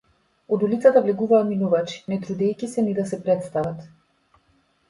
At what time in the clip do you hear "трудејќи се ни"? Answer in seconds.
2.25-2.97